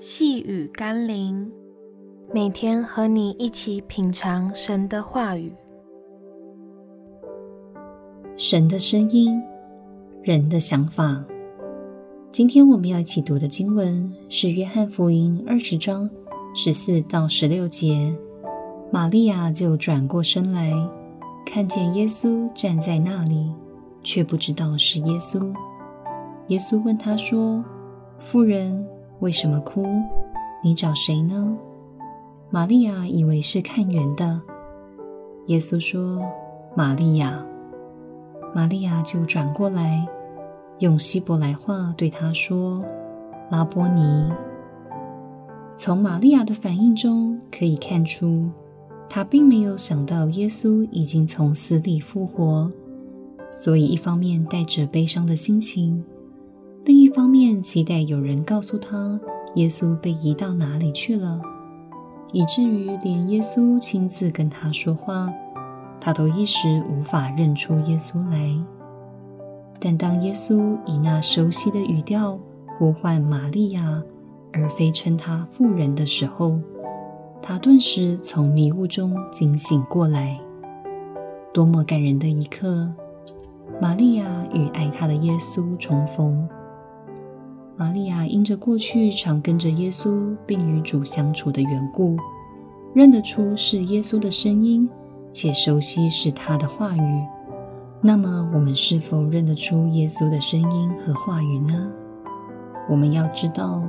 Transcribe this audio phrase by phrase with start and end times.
[0.00, 1.50] 细雨甘霖，
[2.32, 5.52] 每天和你一起品尝神的话语。
[8.36, 9.42] 神的声音，
[10.22, 11.24] 人的想法。
[12.30, 16.08] 今天我们要一起读的经文是《约翰福音》二十章
[16.54, 18.16] 十四到十六节。
[18.92, 20.72] 玛利亚就转过身来，
[21.44, 23.52] 看见耶稣站在那里，
[24.04, 25.52] 却不知道是耶稣。
[26.46, 27.64] 耶稣问他说
[28.20, 28.86] ：“夫人，
[29.20, 29.86] 为什么哭？
[30.62, 31.56] 你找谁呢？”
[32.50, 34.40] 玛利亚以为是看园的。
[35.46, 36.22] 耶稣说
[36.74, 37.44] ：“玛利亚。”
[38.54, 40.06] 玛利亚就转过来，
[40.78, 42.84] 用希伯来话对他说
[43.50, 44.30] ：“拉波尼。”
[45.76, 48.48] 从玛利亚的反应中可以看出，
[49.08, 52.70] 她并没有想到耶稣已经从死里复活，
[53.52, 56.02] 所以一方面带着悲伤的心情。
[57.08, 59.18] 一方面，期待有人告诉他
[59.54, 61.40] 耶稣被移到哪里去了，
[62.32, 65.32] 以至于连耶稣亲自跟他说话，
[65.98, 68.54] 他都一时无法认出耶稣来。
[69.80, 72.38] 但当耶稣以那熟悉的语调
[72.76, 74.02] 呼唤玛利亚，
[74.52, 76.58] 而非称她妇人的时候，
[77.40, 80.38] 他顿时从迷雾中惊醒过来。
[81.54, 82.86] 多么感人的一刻！
[83.80, 86.46] 玛利亚与爱她的耶稣重逢。
[87.78, 92.16] 玛利亚因着过去常跟着耶稣并与主相处的缘故，
[92.92, 94.90] 认得出是耶稣的声音，
[95.32, 97.26] 且熟悉是他的话语。
[98.00, 101.88] 那么，我们是否认得出耶稣的声音和话语呢？
[102.90, 103.80] 我们要知道，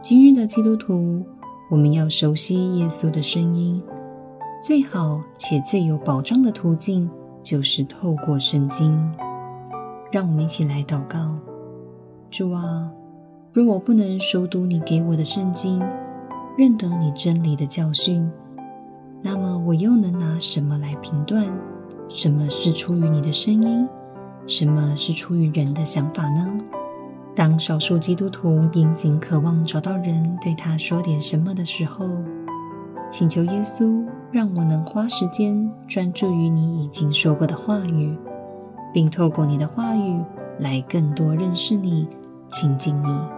[0.00, 1.22] 今日的基督徒，
[1.70, 3.82] 我们要熟悉耶稣的声音，
[4.62, 7.10] 最好且最有保障的途径，
[7.42, 8.98] 就是透过圣经。
[10.10, 11.36] 让我们一起来祷告：
[12.30, 12.90] 主啊。
[13.52, 15.82] 若我不能熟读你给我的圣经，
[16.56, 18.30] 认得你真理的教训，
[19.22, 21.46] 那么我又能拿什么来评断
[22.08, 23.88] 什么是出于你的声音，
[24.46, 26.46] 什么是出于人的想法呢？
[27.34, 32.06] 当少数基督徒殷勤渴望找到人对他说点什么的时候，
[33.10, 38.16] 请求耶稣让我能花时间专注于你已经说过的话语，
[38.92, 40.22] 并透过你的话语
[40.58, 42.06] 来更多认识你、
[42.48, 43.37] 亲近你。